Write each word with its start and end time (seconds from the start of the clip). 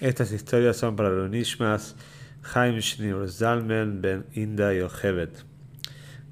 Estas 0.00 0.32
historias 0.32 0.78
son 0.78 0.96
para 0.96 1.10
los 1.10 1.28
Nishmas 1.28 1.94
Haim 2.54 2.80
Zalmen 3.28 4.00
Ben 4.00 4.24
Inda 4.32 4.72
Yohevet. 4.72 5.44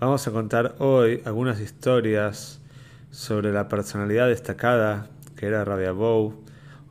Vamos 0.00 0.26
a 0.26 0.30
contar 0.30 0.76
hoy 0.78 1.20
algunas 1.26 1.60
historias 1.60 2.62
sobre 3.10 3.52
la 3.52 3.68
personalidad 3.68 4.28
destacada 4.28 5.10
que 5.36 5.44
era 5.44 5.66
Rabbi 5.66 5.84
Abou 5.84 6.42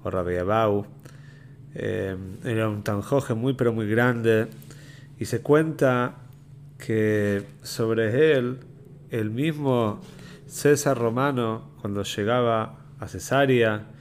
o 0.03 0.11
Rabbi 0.11 0.35
Abau. 0.35 0.85
Eh, 1.73 2.15
era 2.45 2.69
un 2.69 2.83
tanjoje 2.83 3.33
muy 3.33 3.53
pero 3.53 3.73
muy 3.73 3.89
grande 3.89 4.45
y 5.17 5.25
se 5.25 5.41
cuenta 5.41 6.13
que 6.77 7.43
sobre 7.63 8.37
él 8.37 8.59
el 9.09 9.31
mismo 9.31 9.99
César 10.45 10.95
Romano 10.95 11.71
cuando 11.81 12.03
llegaba 12.03 12.77
a 12.99 13.07
Cesarea 13.07 13.96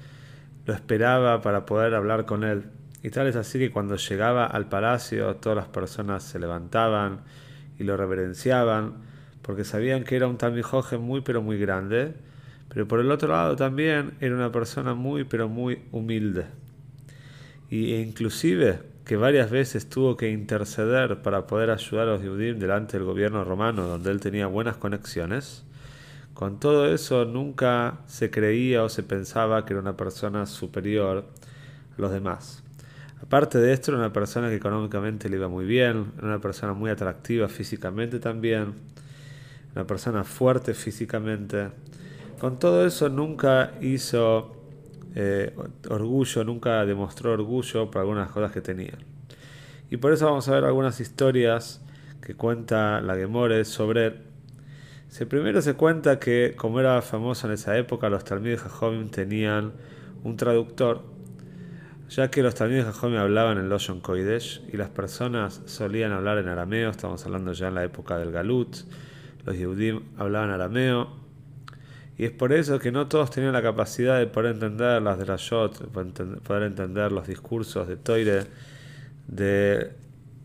lo 0.66 0.74
esperaba 0.74 1.40
para 1.40 1.64
poder 1.64 1.94
hablar 1.94 2.26
con 2.26 2.44
él. 2.44 2.64
Y 3.02 3.10
tal 3.10 3.28
es 3.28 3.36
así 3.36 3.58
que 3.58 3.70
cuando 3.70 3.96
llegaba 3.96 4.46
al 4.46 4.68
palacio 4.68 5.36
todas 5.36 5.56
las 5.56 5.68
personas 5.68 6.24
se 6.24 6.38
levantaban 6.38 7.20
y 7.78 7.84
lo 7.84 7.96
reverenciaban 7.96 8.94
porque 9.42 9.64
sabían 9.64 10.02
que 10.02 10.16
era 10.16 10.26
un 10.26 10.38
Talmijoje 10.38 10.98
muy 10.98 11.20
pero 11.20 11.40
muy 11.40 11.56
grande, 11.56 12.14
pero 12.68 12.88
por 12.88 12.98
el 12.98 13.10
otro 13.12 13.28
lado 13.28 13.54
también 13.54 14.14
era 14.20 14.34
una 14.34 14.50
persona 14.50 14.94
muy 14.94 15.22
pero 15.22 15.48
muy 15.48 15.82
humilde. 15.92 16.46
Y 17.70 17.92
e 17.92 18.00
inclusive 18.00 18.80
que 19.04 19.16
varias 19.16 19.50
veces 19.52 19.88
tuvo 19.88 20.16
que 20.16 20.30
interceder 20.30 21.22
para 21.22 21.46
poder 21.46 21.70
ayudar 21.70 22.08
a 22.08 22.12
los 22.12 22.22
judíos 22.22 22.58
delante 22.58 22.96
del 22.96 23.06
gobierno 23.06 23.44
romano 23.44 23.86
donde 23.86 24.10
él 24.10 24.18
tenía 24.18 24.48
buenas 24.48 24.78
conexiones. 24.78 25.64
Con 26.36 26.60
todo 26.60 26.92
eso 26.92 27.24
nunca 27.24 28.00
se 28.04 28.30
creía 28.30 28.84
o 28.84 28.90
se 28.90 29.02
pensaba 29.02 29.64
que 29.64 29.72
era 29.72 29.80
una 29.80 29.96
persona 29.96 30.44
superior 30.44 31.24
a 31.96 32.00
los 32.02 32.12
demás. 32.12 32.62
Aparte 33.22 33.56
de 33.56 33.72
esto, 33.72 33.90
era 33.90 34.00
una 34.00 34.12
persona 34.12 34.50
que 34.50 34.56
económicamente 34.56 35.30
le 35.30 35.36
iba 35.36 35.48
muy 35.48 35.64
bien, 35.64 36.12
era 36.18 36.26
una 36.26 36.38
persona 36.38 36.74
muy 36.74 36.90
atractiva 36.90 37.48
físicamente 37.48 38.18
también, 38.18 38.74
una 39.74 39.86
persona 39.86 40.24
fuerte 40.24 40.74
físicamente. 40.74 41.70
Con 42.38 42.58
todo 42.58 42.84
eso 42.86 43.08
nunca 43.08 43.72
hizo 43.80 44.56
eh, 45.14 45.56
orgullo, 45.88 46.44
nunca 46.44 46.84
demostró 46.84 47.32
orgullo 47.32 47.90
por 47.90 48.02
algunas 48.02 48.30
cosas 48.30 48.52
que 48.52 48.60
tenía. 48.60 48.98
Y 49.90 49.96
por 49.96 50.12
eso 50.12 50.26
vamos 50.26 50.46
a 50.50 50.52
ver 50.52 50.64
algunas 50.64 51.00
historias 51.00 51.80
que 52.20 52.34
cuenta 52.34 53.00
la 53.00 53.16
Gemore 53.16 53.64
sobre 53.64 54.35
se 55.16 55.24
primero 55.24 55.62
se 55.62 55.72
cuenta 55.72 56.18
que, 56.18 56.52
como 56.56 56.78
era 56.78 57.00
famoso 57.00 57.46
en 57.46 57.54
esa 57.54 57.74
época, 57.78 58.10
los 58.10 58.22
Talmides 58.22 58.60
Jajomim 58.60 59.08
tenían 59.08 59.72
un 60.24 60.36
traductor, 60.36 61.04
ya 62.10 62.30
que 62.30 62.42
los 62.42 62.54
Talmides 62.54 62.84
Jajomim 62.84 63.16
hablaban 63.16 63.56
en 63.56 63.70
Loshon 63.70 64.00
Koidesh 64.00 64.62
y 64.70 64.76
las 64.76 64.90
personas 64.90 65.62
solían 65.64 66.12
hablar 66.12 66.36
en 66.36 66.48
arameo, 66.48 66.90
estamos 66.90 67.24
hablando 67.24 67.54
ya 67.54 67.68
en 67.68 67.76
la 67.76 67.84
época 67.84 68.18
del 68.18 68.30
Galut, 68.30 68.76
los 69.46 69.56
Yehudim 69.56 70.02
hablaban 70.18 70.50
arameo, 70.50 71.08
y 72.18 72.26
es 72.26 72.32
por 72.32 72.52
eso 72.52 72.78
que 72.78 72.92
no 72.92 73.08
todos 73.08 73.30
tenían 73.30 73.54
la 73.54 73.62
capacidad 73.62 74.18
de 74.18 74.26
poder 74.26 74.52
entender 74.52 75.00
las 75.00 75.18
de 75.18 75.24
Rashot, 75.24 75.92
poder 76.42 76.62
entender 76.64 77.10
los 77.10 77.26
discursos 77.26 77.88
de 77.88 77.96
Toire 77.96 78.44
de, 79.28 79.92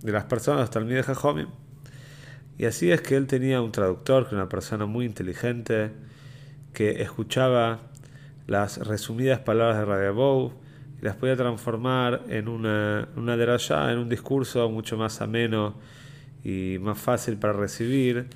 las 0.04 0.24
personas 0.24 0.62
los 0.62 0.70
Talmides 0.70 1.08
Jajomim. 1.08 1.48
Y 2.62 2.66
así 2.66 2.92
es 2.92 3.02
que 3.02 3.16
él 3.16 3.26
tenía 3.26 3.60
un 3.60 3.72
traductor, 3.72 4.26
que 4.26 4.36
era 4.36 4.44
una 4.44 4.48
persona 4.48 4.86
muy 4.86 5.08
inteligente, 5.08 5.90
que 6.76 7.02
escuchaba 7.02 7.80
las 8.46 8.78
resumidas 8.78 9.40
palabras 9.40 9.80
de 9.80 9.86
Radio 9.86 10.54
y 11.02 11.04
las 11.04 11.16
podía 11.16 11.36
transformar 11.36 12.22
en 12.30 12.48
una, 12.48 13.08
una 13.16 13.34
en 13.34 13.98
un 13.98 14.10
discurso 14.10 14.70
mucho 14.70 14.96
más 14.96 15.22
ameno 15.22 15.74
y 16.44 16.78
más 16.80 17.00
fácil 17.00 17.38
para 17.38 17.54
recibir 17.54 18.28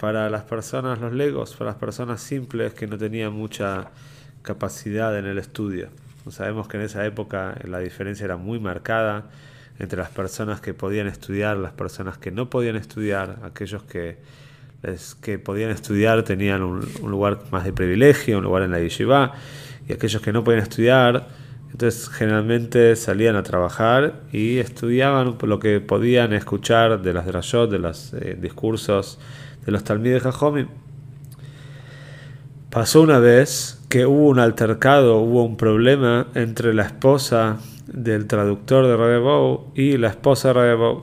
para 0.00 0.28
las 0.30 0.42
personas, 0.42 0.98
los 0.98 1.12
legos, 1.12 1.54
para 1.54 1.70
las 1.70 1.78
personas 1.78 2.20
simples 2.20 2.74
que 2.74 2.88
no 2.88 2.98
tenían 2.98 3.32
mucha 3.32 3.92
capacidad 4.42 5.16
en 5.16 5.26
el 5.26 5.38
estudio. 5.38 5.90
Sabemos 6.28 6.66
que 6.66 6.76
en 6.76 6.82
esa 6.82 7.06
época 7.06 7.56
la 7.62 7.78
diferencia 7.78 8.24
era 8.24 8.36
muy 8.36 8.58
marcada 8.58 9.30
entre 9.80 9.98
las 9.98 10.10
personas 10.10 10.60
que 10.60 10.74
podían 10.74 11.06
estudiar, 11.06 11.56
las 11.56 11.72
personas 11.72 12.18
que 12.18 12.30
no 12.30 12.50
podían 12.50 12.76
estudiar, 12.76 13.38
aquellos 13.42 13.82
que, 13.82 14.18
que 15.22 15.38
podían 15.38 15.70
estudiar 15.70 16.22
tenían 16.22 16.62
un, 16.62 16.86
lugar 17.02 17.40
más 17.50 17.64
de 17.64 17.72
privilegio, 17.72 18.38
un 18.38 18.44
lugar 18.44 18.62
en 18.62 18.72
la 18.72 18.78
yeshiva, 18.78 19.32
y 19.88 19.94
aquellos 19.94 20.20
que 20.20 20.32
no 20.32 20.44
podían 20.44 20.62
estudiar, 20.62 21.28
entonces 21.72 22.10
generalmente 22.10 22.94
salían 22.94 23.36
a 23.36 23.42
trabajar 23.42 24.20
y 24.32 24.58
estudiaban 24.58 25.38
lo 25.40 25.58
que 25.58 25.80
podían 25.80 26.34
escuchar 26.34 27.00
de 27.00 27.14
las 27.14 27.24
drashot, 27.24 27.70
de 27.70 27.78
los 27.78 28.12
eh, 28.12 28.36
discursos 28.38 29.18
de 29.64 29.72
los 29.72 29.82
talmides 29.82 30.22
Jajomim. 30.22 30.68
Pasó 32.68 33.00
una 33.00 33.18
vez 33.18 33.80
que 33.88 34.04
hubo 34.04 34.28
un 34.28 34.38
altercado, 34.40 35.18
hubo 35.18 35.42
un 35.42 35.56
problema 35.56 36.28
entre 36.34 36.74
la 36.74 36.82
esposa 36.82 37.58
del 37.92 38.26
traductor 38.26 38.86
de 38.86 38.96
Rabbi 38.96 39.58
y 39.74 39.96
la 39.96 40.08
esposa 40.08 40.48
de 40.48 40.54
Rabbi 40.54 41.00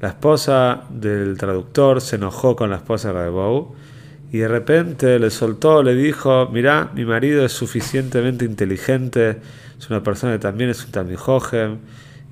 La 0.00 0.08
esposa 0.08 0.84
del 0.90 1.36
traductor 1.38 2.00
se 2.00 2.16
enojó 2.16 2.56
con 2.56 2.70
la 2.70 2.76
esposa 2.76 3.12
de 3.12 3.14
Rabbi 3.14 3.66
y 4.32 4.38
de 4.38 4.48
repente 4.48 5.18
le 5.20 5.30
soltó, 5.30 5.84
le 5.84 5.94
dijo, 5.94 6.48
mira, 6.52 6.90
mi 6.92 7.04
marido 7.04 7.44
es 7.44 7.52
suficientemente 7.52 8.44
inteligente, 8.44 9.36
es 9.78 9.90
una 9.90 10.02
persona 10.02 10.32
que 10.32 10.40
también 10.40 10.70
es 10.70 10.84
un 10.84 10.90
tamijojem 10.90 11.78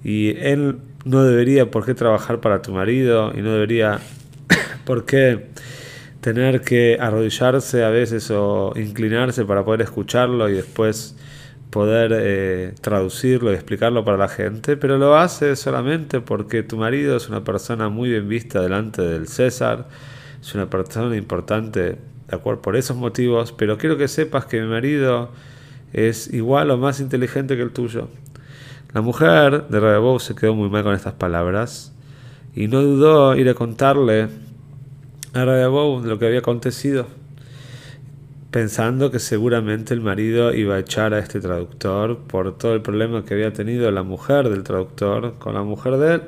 y 0.02 0.36
él 0.38 0.78
no 1.04 1.22
debería 1.22 1.70
por 1.70 1.84
qué 1.84 1.94
trabajar 1.94 2.40
para 2.40 2.60
tu 2.60 2.72
marido 2.72 3.32
y 3.36 3.42
no 3.42 3.52
debería 3.52 4.00
por 4.84 5.04
qué 5.04 5.46
tener 6.20 6.62
que 6.62 6.98
arrodillarse 7.00 7.84
a 7.84 7.90
veces 7.90 8.30
o 8.32 8.72
inclinarse 8.76 9.44
para 9.44 9.64
poder 9.64 9.82
escucharlo 9.82 10.48
y 10.48 10.54
después 10.54 11.16
poder 11.72 12.12
eh, 12.14 12.74
traducirlo 12.82 13.50
y 13.50 13.54
explicarlo 13.54 14.04
para 14.04 14.18
la 14.18 14.28
gente, 14.28 14.76
pero 14.76 14.98
lo 14.98 15.16
hace 15.16 15.56
solamente 15.56 16.20
porque 16.20 16.62
tu 16.62 16.76
marido 16.76 17.16
es 17.16 17.30
una 17.30 17.44
persona 17.44 17.88
muy 17.88 18.10
bien 18.10 18.28
vista 18.28 18.60
delante 18.60 19.00
del 19.00 19.26
César, 19.26 19.88
es 20.38 20.54
una 20.54 20.68
persona 20.68 21.16
importante 21.16 21.80
de 22.28 22.36
acuerdo 22.36 22.60
por 22.60 22.76
esos 22.76 22.98
motivos, 22.98 23.52
pero 23.52 23.78
quiero 23.78 23.96
que 23.96 24.06
sepas 24.06 24.44
que 24.44 24.60
mi 24.60 24.68
marido 24.68 25.30
es 25.94 26.32
igual 26.34 26.70
o 26.70 26.76
más 26.76 27.00
inteligente 27.00 27.56
que 27.56 27.62
el 27.62 27.70
tuyo. 27.70 28.08
La 28.92 29.00
mujer 29.00 29.68
de 29.68 29.80
Rebou 29.80 30.20
se 30.20 30.34
quedó 30.34 30.54
muy 30.54 30.68
mal 30.68 30.82
con 30.82 30.94
estas 30.94 31.14
palabras 31.14 31.94
y 32.54 32.68
no 32.68 32.82
dudó 32.82 33.34
ir 33.34 33.48
a 33.48 33.54
contarle 33.54 34.28
a 35.32 35.44
Rebou 35.46 36.04
lo 36.04 36.18
que 36.18 36.26
había 36.26 36.40
acontecido 36.40 37.06
pensando 38.52 39.10
que 39.10 39.18
seguramente 39.18 39.94
el 39.94 40.02
marido 40.02 40.52
iba 40.54 40.74
a 40.74 40.78
echar 40.78 41.14
a 41.14 41.18
este 41.18 41.40
traductor 41.40 42.18
por 42.18 42.58
todo 42.58 42.74
el 42.74 42.82
problema 42.82 43.24
que 43.24 43.32
había 43.32 43.54
tenido 43.54 43.90
la 43.90 44.02
mujer 44.02 44.50
del 44.50 44.62
traductor 44.62 45.38
con 45.38 45.54
la 45.54 45.62
mujer 45.62 45.96
de 45.96 46.14
él. 46.14 46.22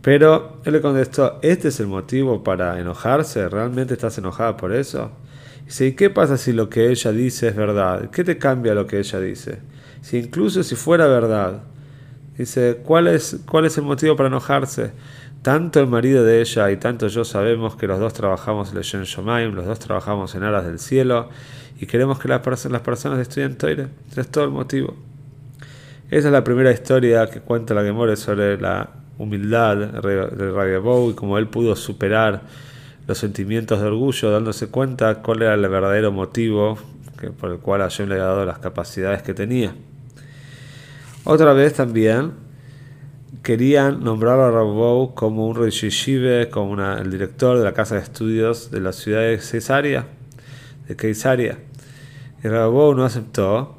Pero 0.00 0.56
él 0.64 0.72
le 0.72 0.80
contestó, 0.80 1.38
¿este 1.42 1.68
es 1.68 1.78
el 1.80 1.86
motivo 1.86 2.42
para 2.42 2.80
enojarse? 2.80 3.46
¿Realmente 3.46 3.92
estás 3.92 4.16
enojada 4.16 4.56
por 4.56 4.72
eso? 4.72 5.12
Dice, 5.66 5.86
¿y 5.88 5.92
qué 5.92 6.08
pasa 6.08 6.38
si 6.38 6.54
lo 6.54 6.70
que 6.70 6.90
ella 6.90 7.12
dice 7.12 7.48
es 7.48 7.56
verdad? 7.56 8.08
¿Qué 8.10 8.24
te 8.24 8.38
cambia 8.38 8.74
lo 8.74 8.86
que 8.86 8.98
ella 8.98 9.20
dice? 9.20 9.58
Si 10.00 10.16
incluso 10.16 10.62
si 10.62 10.76
fuera 10.76 11.06
verdad, 11.06 11.62
dice, 12.38 12.80
¿cuál 12.82 13.06
es, 13.08 13.38
cuál 13.46 13.66
es 13.66 13.76
el 13.76 13.84
motivo 13.84 14.16
para 14.16 14.28
enojarse? 14.28 14.92
Tanto 15.42 15.80
el 15.80 15.88
marido 15.88 16.22
de 16.22 16.40
ella 16.40 16.70
y 16.70 16.76
tanto 16.76 17.08
yo 17.08 17.24
sabemos 17.24 17.74
que 17.74 17.88
los 17.88 17.98
dos 17.98 18.12
trabajamos 18.12 18.72
en 18.72 19.02
Shomaim, 19.02 19.54
los 19.54 19.66
dos 19.66 19.80
trabajamos 19.80 20.36
en 20.36 20.44
aras 20.44 20.64
del 20.64 20.78
cielo 20.78 21.30
y 21.80 21.86
queremos 21.86 22.20
que 22.20 22.28
las, 22.28 22.40
personas, 22.42 22.72
las 22.74 22.82
personas 22.82 23.18
estudien 23.18 23.56
Toire. 23.58 23.88
Es 24.16 24.28
todo 24.28 24.44
el 24.44 24.50
motivo. 24.50 24.94
Esa 26.12 26.28
es 26.28 26.32
la 26.32 26.44
primera 26.44 26.70
historia 26.70 27.26
que 27.26 27.40
cuenta 27.40 27.74
la 27.74 27.82
Gemore 27.82 28.14
sobre 28.14 28.56
la 28.60 28.90
humildad 29.18 29.76
de 29.76 30.52
Rabbi 30.52 31.10
y 31.10 31.14
cómo 31.14 31.38
él 31.38 31.48
pudo 31.48 31.74
superar 31.74 32.42
los 33.08 33.18
sentimientos 33.18 33.80
de 33.80 33.86
orgullo, 33.88 34.30
dándose 34.30 34.68
cuenta 34.68 35.22
cuál 35.22 35.42
era 35.42 35.54
el 35.54 35.68
verdadero 35.68 36.12
motivo 36.12 36.78
que, 37.18 37.30
por 37.30 37.50
el 37.50 37.58
cual 37.58 37.80
Hashem 37.80 38.08
le 38.08 38.14
había 38.14 38.26
dado 38.26 38.46
las 38.46 38.60
capacidades 38.60 39.22
que 39.22 39.34
tenía. 39.34 39.74
Otra 41.24 41.52
vez 41.52 41.74
también 41.74 42.32
querían 43.42 44.04
nombrar 44.04 44.38
a 44.40 44.50
Rabou 44.50 45.14
como 45.14 45.46
un 45.46 45.54
Rosh 45.54 45.86
como 46.50 46.82
el 46.82 47.10
director 47.10 47.58
de 47.58 47.64
la 47.64 47.72
casa 47.72 47.94
de 47.94 48.02
estudios 48.02 48.70
de 48.70 48.80
la 48.80 48.92
ciudad 48.92 49.22
de 49.22 49.38
Cesarea, 49.38 50.06
de 50.86 50.96
Keisaria. 50.96 51.58
Y 52.44 52.48
Rabou 52.48 52.94
no 52.94 53.04
aceptó 53.04 53.78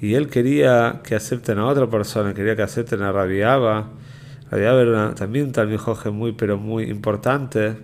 y 0.00 0.14
él 0.14 0.28
quería 0.28 1.00
que 1.02 1.14
acepten 1.14 1.58
a 1.58 1.66
otra 1.66 1.88
persona, 1.88 2.34
quería 2.34 2.54
que 2.54 2.62
acepten 2.62 3.02
a 3.02 3.12
Rabiaba. 3.12 3.88
Rabiaba 4.50 4.80
era 4.82 5.14
también 5.14 5.46
un 5.46 5.52
talmijoje 5.52 6.10
muy, 6.10 6.32
pero 6.32 6.58
muy 6.58 6.84
importante, 6.84 7.76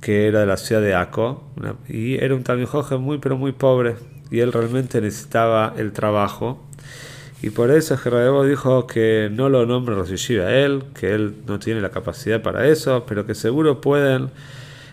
que 0.00 0.28
era 0.28 0.40
de 0.40 0.46
la 0.46 0.56
ciudad 0.56 0.80
de 0.80 0.94
Aco, 0.94 1.44
y 1.88 2.14
era 2.14 2.34
un 2.34 2.44
talmijoje 2.44 2.96
muy, 2.96 3.18
pero 3.18 3.36
muy 3.36 3.52
pobre, 3.52 3.96
y 4.30 4.40
él 4.40 4.52
realmente 4.52 5.00
necesitaba 5.00 5.74
el 5.76 5.92
trabajo. 5.92 6.64
Y 7.42 7.50
por 7.50 7.70
eso 7.70 7.96
Rabiaba 7.96 8.44
dijo 8.44 8.86
que 8.86 9.30
no 9.32 9.48
lo 9.48 9.64
nombre 9.64 9.94
Rosh 9.94 10.38
a 10.38 10.54
él, 10.54 10.84
que 10.98 11.14
él 11.14 11.36
no 11.46 11.58
tiene 11.58 11.80
la 11.80 11.90
capacidad 11.90 12.42
para 12.42 12.68
eso, 12.68 13.04
pero 13.06 13.26
que 13.26 13.34
seguro 13.34 13.80
pueden 13.80 14.30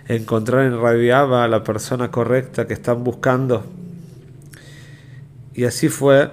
encontrar 0.08 0.66
en 0.66 0.80
Rabiaba 0.80 1.48
la 1.50 1.64
persona 1.64 2.10
correcta 2.10 2.66
que 2.66 2.74
están 2.74 3.04
buscando. 3.04 3.66
Y 5.54 5.66
así 5.66 5.90
fue 5.90 6.30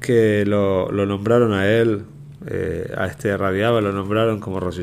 que 0.00 0.44
lo, 0.46 0.90
nombraron 0.90 1.52
a 1.52 1.68
él, 1.68 2.02
eh, 2.46 2.92
a 2.96 3.06
este 3.06 3.36
Rabiaba, 3.36 3.80
lo 3.80 3.92
nombraron 3.92 4.40
como 4.40 4.58
Rosh 4.58 4.82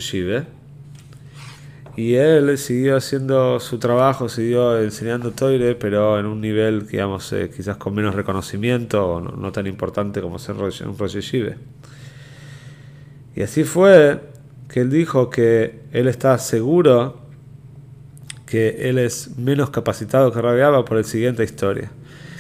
Y 2.00 2.16
él 2.16 2.58
siguió 2.58 2.96
haciendo 2.96 3.60
su 3.60 3.78
trabajo, 3.78 4.30
siguió 4.30 4.80
enseñando 4.80 5.32
Toire, 5.32 5.76
pero 5.76 6.18
en 6.18 6.28
un 6.28 6.40
nivel, 6.40 6.88
digamos, 6.88 7.34
eh, 7.34 7.52
quizás 7.54 7.76
con 7.76 7.94
menos 7.94 8.16
reconocimiento, 8.16 9.20
no, 9.20 9.52
tan 9.52 9.68
importante 9.68 10.22
como 10.22 10.40
ser 10.40 10.56
un 10.56 10.98
Rosh 10.98 11.22
Y 13.36 13.42
así 13.42 13.66
fue 13.66 14.22
que 14.70 14.80
él 14.80 14.90
dijo 14.90 15.30
que 15.30 15.82
él 15.92 16.08
está 16.08 16.38
seguro 16.38 17.18
que 18.46 18.90
él 18.90 18.98
es 18.98 19.38
menos 19.38 19.70
capacitado 19.70 20.32
que 20.32 20.42
Rabiaba 20.42 20.86
por 20.86 20.96
la 20.96 21.04
siguiente 21.04 21.44
historia 21.44 21.92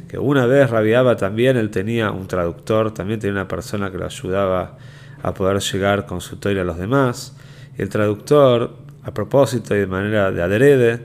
que 0.07 0.17
una 0.17 0.45
vez 0.45 0.69
rabiaba 0.69 1.17
también, 1.17 1.57
él 1.57 1.69
tenía 1.69 2.11
un 2.11 2.27
traductor, 2.27 2.93
también 2.93 3.19
tenía 3.19 3.33
una 3.33 3.47
persona 3.47 3.91
que 3.91 3.97
lo 3.97 4.05
ayudaba 4.05 4.77
a 5.21 5.33
poder 5.33 5.59
llegar 5.59 6.05
con 6.05 6.21
su 6.21 6.37
toile 6.37 6.61
a 6.61 6.63
los 6.63 6.79
demás. 6.79 7.35
Y 7.77 7.83
el 7.83 7.89
traductor, 7.89 8.88
a 9.03 9.13
propósito 9.13 9.75
y 9.75 9.79
de 9.79 9.87
manera 9.87 10.31
de 10.31 10.41
adrede, 10.41 10.99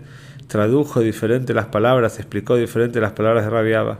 tradujo 0.46 1.00
diferente 1.00 1.54
las 1.54 1.66
palabras, 1.66 2.18
explicó 2.18 2.56
diferente 2.56 3.00
las 3.00 3.12
palabras 3.12 3.44
de 3.44 3.50
rabiaba. 3.50 3.98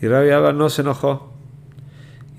Y 0.00 0.08
rabiaba 0.08 0.52
no 0.52 0.68
se 0.68 0.82
enojó 0.82 1.32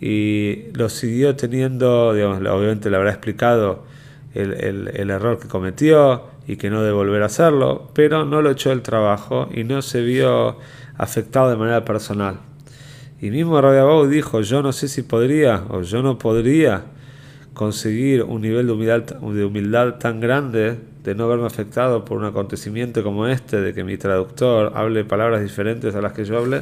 y 0.06 0.66
lo 0.74 0.90
siguió 0.90 1.36
teniendo, 1.36 2.14
digamos, 2.14 2.40
obviamente 2.40 2.90
le 2.90 2.98
habrá 2.98 3.12
explicado 3.12 3.86
el, 4.34 5.10
error 5.10 5.40
que 5.40 5.48
cometió 5.48 6.24
y 6.48 6.58
que 6.58 6.70
no 6.70 6.82
debe 6.82 6.94
volver 6.94 7.24
a 7.24 7.28
hacerlo, 7.28 7.90
pero 7.94 8.26
no 8.26 8.42
lo 8.42 8.52
echó 8.52 8.74
el 8.74 8.82
trabajo 8.82 9.48
y 9.54 9.64
no 9.64 9.82
se 9.82 10.02
vio 10.02 10.58
afectado 10.98 11.50
de 11.50 11.56
manera 11.56 11.86
personal. 11.86 12.40
Y 13.22 13.30
mismo 13.32 13.62
Rabbi 13.62 14.10
dijo, 14.10 14.42
yo 14.42 14.62
no 14.62 14.74
sé 14.74 14.90
si 14.90 15.04
podría 15.04 15.64
o 15.70 15.82
yo 15.84 16.04
no 16.04 16.18
podría 16.18 16.84
conseguir 17.54 18.24
un 18.24 18.42
nivel 18.42 18.68
de 18.68 18.74
humildad, 18.74 19.04
de 19.04 19.46
humildad 19.46 19.96
tan 19.96 20.20
grande 20.20 20.78
de 21.04 21.16
no 21.16 21.28
verme 21.28 21.46
afectado 21.46 22.06
por 22.06 22.18
un 22.18 22.26
acontecimiento 22.26 23.04
como 23.04 23.28
este, 23.28 23.62
de 23.62 23.74
que 23.74 23.84
mi 23.84 23.98
traductor 23.98 24.72
hable 24.76 25.04
palabras 25.04 25.42
diferentes 25.42 25.94
a 25.96 26.02
las 26.02 26.14
que 26.14 26.26
yo 26.26 26.38
hablé. 26.38 26.62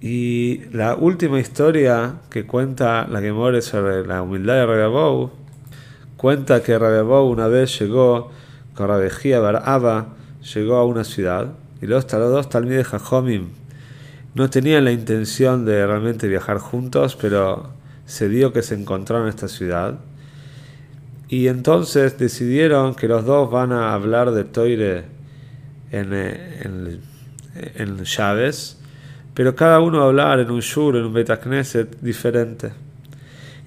Y 0.00 0.62
la 0.72 0.94
última 0.94 1.40
historia 1.40 2.14
que 2.30 2.46
cuenta 2.46 3.06
la 3.08 3.20
que 3.20 3.32
muere 3.32 3.60
sobre 3.60 4.06
la 4.06 4.22
humildad 4.22 4.54
de 4.54 4.66
Rabbi 4.66 5.30
cuenta 6.16 6.62
que 6.62 6.78
Rabbi 6.78 7.30
una 7.30 7.48
vez 7.48 7.78
llegó 7.78 8.30
con 8.74 8.88
Rabbi 8.88 9.32
Bar 9.32 9.62
Abba 9.64 10.08
llegó 10.54 10.76
a 10.76 10.84
una 10.84 11.02
ciudad 11.02 11.54
y 11.82 11.86
los, 11.86 12.06
dos 12.06 12.48
de 12.50 12.84
Jajomim 12.84 13.48
no 14.36 14.50
tenían 14.50 14.84
la 14.84 14.92
intención 14.92 15.64
de 15.64 15.86
realmente 15.86 16.28
viajar 16.28 16.58
juntos, 16.58 17.16
pero 17.18 17.70
se 18.04 18.28
dio 18.28 18.52
que 18.52 18.60
se 18.60 18.74
encontraron 18.74 19.26
en 19.26 19.30
esta 19.30 19.48
ciudad. 19.48 19.98
Y 21.28 21.48
entonces 21.48 22.18
decidieron 22.18 22.94
que 22.94 23.08
los 23.08 23.24
dos 23.24 23.50
van 23.50 23.72
a 23.72 23.94
hablar 23.94 24.32
de 24.32 24.44
Toire 24.44 25.04
en, 25.90 26.12
eh, 26.12 26.60
en, 26.64 27.00
en 27.76 28.04
llaves, 28.04 28.78
pero 29.32 29.56
cada 29.56 29.80
uno 29.80 30.00
va 30.00 30.04
a 30.04 30.08
hablar 30.08 30.40
en 30.40 30.50
un 30.50 30.60
shur, 30.60 30.96
en 30.96 31.06
un 31.06 31.14
Betacneset 31.14 31.98
diferente. 32.02 32.72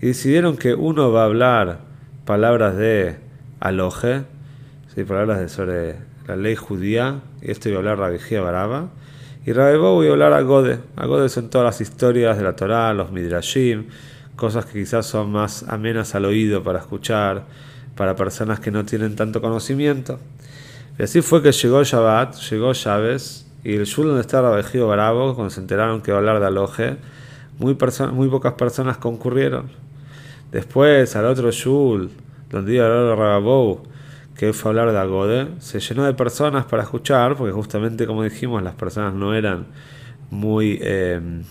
Y 0.03 0.07
decidieron 0.07 0.55
que 0.55 0.75
uno 0.75 1.11
va 1.11 1.23
a 1.23 1.25
hablar 1.25 1.79
palabras 2.25 2.77
de 2.77 3.17
aloje, 3.59 4.21
¿sí? 4.93 5.03
palabras 5.03 5.39
de 5.39 5.49
sobre 5.49 5.95
la 6.27 6.35
ley 6.35 6.55
judía, 6.55 7.21
y 7.41 7.49
esto 7.49 7.69
iba 7.69 7.77
a 7.77 7.79
hablar 7.79 7.97
Rabijía 7.97 8.41
Baraba, 8.41 8.89
y 9.49 9.51
Rabebo 9.51 10.03
iba 10.03 10.11
a 10.11 10.13
hablar 10.13 10.33
a 10.33 10.41
Gode. 10.41 10.77
A 10.95 11.07
Gode 11.07 11.27
son 11.27 11.49
todas 11.49 11.65
las 11.65 11.81
historias 11.81 12.37
de 12.37 12.43
la 12.43 12.55
Torá, 12.55 12.93
los 12.93 13.11
Midrashim, 13.11 13.87
cosas 14.35 14.67
que 14.67 14.73
quizás 14.73 15.07
son 15.07 15.31
más 15.31 15.65
amenas 15.67 16.13
al 16.13 16.25
oído 16.25 16.61
para 16.61 16.77
escuchar, 16.77 17.45
para 17.95 18.15
personas 18.15 18.59
que 18.59 18.69
no 18.69 18.85
tienen 18.85 19.15
tanto 19.15 19.41
conocimiento. 19.41 20.19
Y 20.99 21.01
así 21.01 21.23
fue 21.23 21.41
que 21.41 21.51
llegó 21.51 21.83
Shabbat, 21.83 22.35
llegó 22.51 22.71
Chávez, 22.75 23.47
y 23.63 23.73
el 23.73 23.85
shul 23.85 24.09
donde 24.09 24.21
está 24.21 24.39
Rabejía 24.39 24.83
Barabo, 24.83 25.33
cuando 25.33 25.49
se 25.49 25.61
enteraron 25.61 26.03
que 26.03 26.11
iba 26.11 26.17
a 26.17 26.19
hablar 26.19 26.39
de 26.39 26.45
Aloje, 26.45 26.97
muy, 27.57 27.73
pocas 27.73 28.53
personas 28.53 28.97
concurrieron. 28.97 29.71
Después, 30.51 31.15
al 31.15 31.25
otro 31.25 31.49
shul, 31.49 32.11
donde 32.51 32.75
iba 32.75 32.85
a 32.85 32.87
hablar 32.87 33.17
Rababou, 33.17 33.81
que 34.39 34.53
fue 34.53 34.71
hablar 34.71 34.93
de 34.93 34.97
Agode, 34.97 35.49
se 35.59 35.81
llenó 35.81 36.05
de 36.05 36.13
personas 36.13 36.63
para 36.63 36.83
escuchar, 36.83 37.35
porque 37.35 37.51
justamente 37.51 38.07
como 38.07 38.23
dijimos, 38.23 38.63
las 38.63 38.73
personas 38.73 39.13
no 39.13 39.33
eran 39.35 39.67
muy 40.29 40.79
em, 40.81 41.43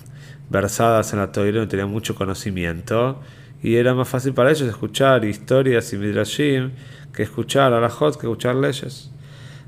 versadas 0.49 1.13
en 1.13 1.19
la 1.19 1.31
Torah, 1.31 1.53
no 1.53 1.69
tenían 1.69 1.91
mucho 1.91 2.15
conocimiento, 2.15 3.21
y 3.63 3.75
era 3.75 3.93
más 3.93 4.09
fácil 4.09 4.33
para 4.33 4.51
ellos 4.51 4.67
escuchar 4.67 5.27
historias 5.27 5.93
y 5.93 5.99
midrashim 5.99 6.71
que 7.13 7.25
escuchar 7.25 7.75
a 7.75 7.81
la 7.83 7.91
Hot, 7.91 8.15
que 8.19 8.27
escuchar 8.27 8.55
leyes. 8.55 9.11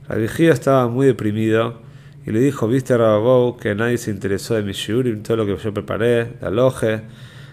La 0.08 0.14
vigía 0.14 0.55
estaba 0.55 0.88
muy 0.88 1.06
deprimido 1.06 1.82
y 2.25 2.31
le 2.31 2.40
dijo, 2.40 2.69
viste 2.69 2.96
Rababou 2.96 3.58
que 3.58 3.75
nadie 3.75 3.99
se 3.99 4.11
interesó 4.11 4.55
de 4.55 4.62
mi 4.62 4.73
shiurim, 4.73 5.23
todo 5.23 5.37
lo 5.37 5.44
que 5.44 5.62
yo 5.62 5.75
preparé, 5.75 6.25
de 6.25 6.46
aloje, 6.46 7.02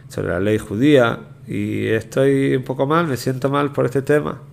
sobre 0.08 0.30
la 0.30 0.40
ley 0.40 0.60
judía, 0.60 1.20
y 1.46 1.88
estoy 1.88 2.56
un 2.56 2.64
poco 2.64 2.88
mal, 2.88 3.06
me 3.06 3.18
siento 3.18 3.50
mal 3.50 3.74
por 3.74 3.84
este 3.84 4.02
tema. 4.02 4.47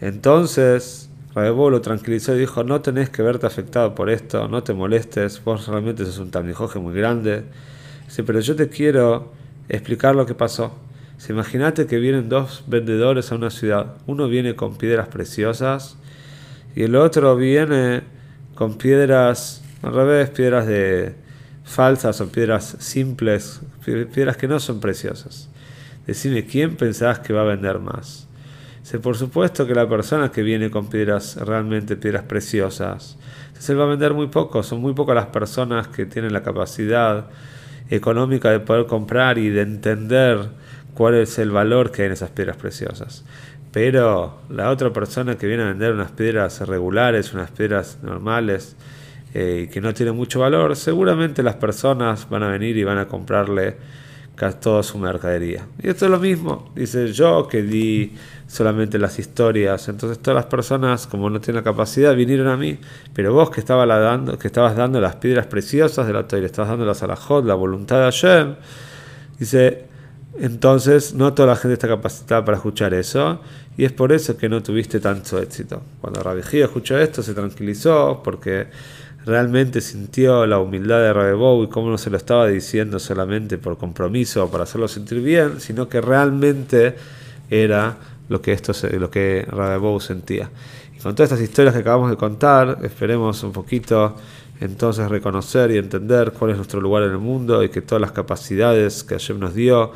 Entonces, 0.00 1.10
Rabebo 1.34 1.70
lo 1.70 1.80
tranquilizó 1.80 2.34
y 2.34 2.40
dijo, 2.40 2.64
no 2.64 2.80
tenés 2.80 3.10
que 3.10 3.22
verte 3.22 3.46
afectado 3.46 3.94
por 3.94 4.10
esto, 4.10 4.48
no 4.48 4.62
te 4.62 4.72
molestes, 4.72 5.42
vos 5.44 5.66
realmente 5.66 6.04
sos 6.04 6.18
un 6.18 6.30
tamijoje 6.30 6.78
muy 6.78 6.94
grande. 6.94 7.44
Dice, 8.06 8.24
pero 8.24 8.40
yo 8.40 8.56
te 8.56 8.68
quiero 8.68 9.32
explicar 9.68 10.14
lo 10.14 10.26
que 10.26 10.34
pasó. 10.34 10.72
Imagínate 11.28 11.86
que 11.86 11.98
vienen 11.98 12.30
dos 12.30 12.64
vendedores 12.66 13.30
a 13.30 13.34
una 13.34 13.50
ciudad. 13.50 13.94
Uno 14.06 14.26
viene 14.26 14.56
con 14.56 14.76
piedras 14.76 15.08
preciosas 15.08 15.96
y 16.74 16.82
el 16.82 16.96
otro 16.96 17.36
viene 17.36 18.02
con 18.54 18.78
piedras, 18.78 19.62
al 19.82 19.92
revés, 19.92 20.30
piedras 20.30 20.66
de 20.66 21.14
falsas 21.62 22.20
o 22.20 22.32
piedras 22.32 22.76
simples, 22.80 23.60
piedras 23.84 24.36
que 24.38 24.48
no 24.48 24.58
son 24.58 24.80
preciosas. 24.80 25.50
Decime, 26.06 26.46
¿quién 26.46 26.76
pensás 26.76 27.18
que 27.18 27.32
va 27.32 27.42
a 27.42 27.44
vender 27.44 27.78
más? 27.78 28.29
Por 29.02 29.16
supuesto 29.16 29.66
que 29.66 29.74
la 29.74 29.88
persona 29.88 30.30
que 30.30 30.42
viene 30.42 30.70
con 30.70 30.88
piedras, 30.88 31.36
realmente 31.36 31.96
piedras 31.96 32.24
preciosas, 32.24 33.18
se 33.58 33.74
va 33.74 33.84
a 33.84 33.86
vender 33.86 34.14
muy 34.14 34.28
poco. 34.28 34.62
Son 34.62 34.80
muy 34.80 34.94
pocas 34.94 35.14
las 35.14 35.26
personas 35.26 35.88
que 35.88 36.06
tienen 36.06 36.32
la 36.32 36.42
capacidad 36.42 37.26
económica 37.90 38.50
de 38.50 38.60
poder 38.60 38.86
comprar 38.86 39.38
y 39.38 39.50
de 39.50 39.62
entender 39.62 40.50
cuál 40.94 41.14
es 41.14 41.38
el 41.38 41.50
valor 41.50 41.90
que 41.92 42.02
hay 42.02 42.06
en 42.06 42.12
esas 42.12 42.30
piedras 42.30 42.56
preciosas. 42.56 43.24
Pero 43.72 44.40
la 44.48 44.70
otra 44.70 44.92
persona 44.92 45.36
que 45.36 45.46
viene 45.46 45.62
a 45.62 45.66
vender 45.66 45.92
unas 45.92 46.10
piedras 46.10 46.66
regulares, 46.66 47.32
unas 47.34 47.50
piedras 47.50 47.98
normales, 48.02 48.76
eh, 49.32 49.68
que 49.72 49.80
no 49.80 49.94
tienen 49.94 50.16
mucho 50.16 50.40
valor, 50.40 50.74
seguramente 50.74 51.42
las 51.42 51.54
personas 51.54 52.28
van 52.28 52.42
a 52.42 52.48
venir 52.48 52.76
y 52.76 52.84
van 52.84 52.98
a 52.98 53.06
comprarle 53.06 53.76
toda 54.48 54.82
su 54.82 54.98
mercadería. 54.98 55.66
Y 55.82 55.88
esto 55.88 56.06
es 56.06 56.10
lo 56.10 56.18
mismo, 56.18 56.70
dice 56.74 57.12
yo 57.12 57.46
que 57.46 57.62
di 57.62 58.14
solamente 58.46 58.98
las 58.98 59.18
historias, 59.18 59.88
entonces 59.88 60.18
todas 60.18 60.34
las 60.36 60.46
personas 60.46 61.06
como 61.06 61.28
no 61.28 61.40
tienen 61.40 61.56
la 61.56 61.62
capacidad 61.62 62.14
vinieron 62.16 62.48
a 62.48 62.56
mí, 62.56 62.78
pero 63.12 63.34
vos 63.34 63.50
que, 63.50 63.60
estaba 63.60 63.84
dando, 63.86 64.38
que 64.38 64.48
estabas 64.48 64.76
dando 64.76 65.00
las 65.00 65.16
piedras 65.16 65.46
preciosas 65.46 66.06
de 66.06 66.12
la 66.14 66.26
Torah, 66.26 66.46
estabas 66.46 66.70
dando 66.70 66.86
las 66.86 67.02
alajot, 67.02 67.44
la 67.44 67.54
voluntad 67.54 67.98
de 67.98 68.04
Hashem, 68.04 68.54
dice, 69.38 69.84
entonces 70.38 71.12
no 71.12 71.34
toda 71.34 71.48
la 71.48 71.56
gente 71.56 71.74
está 71.74 71.88
capacitada 71.88 72.44
para 72.44 72.56
escuchar 72.56 72.94
eso 72.94 73.40
y 73.76 73.84
es 73.84 73.92
por 73.92 74.10
eso 74.10 74.36
que 74.36 74.48
no 74.48 74.62
tuviste 74.62 75.00
tanto 75.00 75.38
éxito. 75.38 75.82
Cuando 76.00 76.22
Rabijía 76.22 76.64
escuchó 76.64 76.98
esto 76.98 77.22
se 77.22 77.34
tranquilizó 77.34 78.22
porque 78.24 78.68
realmente 79.26 79.80
sintió 79.80 80.46
la 80.46 80.58
humildad 80.58 81.00
de 81.00 81.12
Rabebou 81.12 81.64
y 81.64 81.68
cómo 81.68 81.90
no 81.90 81.98
se 81.98 82.10
lo 82.10 82.16
estaba 82.16 82.46
diciendo 82.46 82.98
solamente 82.98 83.58
por 83.58 83.76
compromiso 83.76 84.44
o 84.44 84.50
para 84.50 84.64
hacerlo 84.64 84.88
sentir 84.88 85.20
bien, 85.20 85.60
sino 85.60 85.88
que 85.88 86.00
realmente 86.00 86.94
era 87.50 87.96
lo 88.28 88.40
que, 88.40 88.52
esto, 88.52 88.72
lo 88.98 89.10
que 89.10 89.46
Rabebou 89.48 90.00
sentía. 90.00 90.50
Y 90.96 91.00
con 91.00 91.14
todas 91.14 91.32
estas 91.32 91.42
historias 91.42 91.74
que 91.74 91.80
acabamos 91.80 92.10
de 92.10 92.16
contar, 92.16 92.78
esperemos 92.82 93.42
un 93.42 93.52
poquito 93.52 94.16
entonces 94.60 95.08
reconocer 95.08 95.70
y 95.70 95.78
entender 95.78 96.32
cuál 96.32 96.52
es 96.52 96.56
nuestro 96.56 96.80
lugar 96.80 97.02
en 97.04 97.12
el 97.12 97.18
mundo 97.18 97.62
y 97.62 97.70
que 97.70 97.80
todas 97.80 98.00
las 98.00 98.12
capacidades 98.12 99.04
que 99.04 99.14
Hashem 99.14 99.38
nos 99.38 99.54
dio 99.54 99.92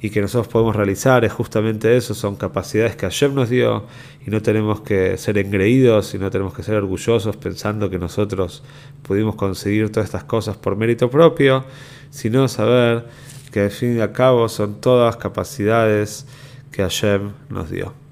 y 0.00 0.10
que 0.10 0.20
nosotros 0.20 0.48
podemos 0.48 0.76
realizar 0.76 1.24
es 1.24 1.32
justamente 1.32 1.96
eso, 1.96 2.14
son 2.14 2.36
capacidades 2.36 2.94
que 2.96 3.06
Hashem 3.06 3.34
nos 3.34 3.48
dio 3.48 3.84
y 4.24 4.30
no 4.30 4.40
tenemos 4.42 4.80
que 4.80 5.16
ser 5.16 5.38
engreídos 5.38 6.14
y 6.14 6.18
no 6.18 6.30
tenemos 6.30 6.54
que 6.54 6.62
ser 6.62 6.76
orgullosos 6.76 7.36
pensando 7.36 7.90
que 7.90 7.98
nosotros 7.98 8.62
pudimos 9.02 9.34
conseguir 9.34 9.90
todas 9.90 10.06
estas 10.06 10.24
cosas 10.24 10.56
por 10.56 10.76
mérito 10.76 11.10
propio, 11.10 11.64
sino 12.10 12.46
saber 12.46 13.06
que 13.52 13.60
al 13.60 13.70
fin 13.70 13.96
y 13.96 14.00
al 14.00 14.12
cabo 14.12 14.48
son 14.48 14.80
todas 14.80 15.16
capacidades 15.16 16.26
que 16.70 16.82
Hashem 16.82 17.32
nos 17.48 17.70
dio. 17.70 18.07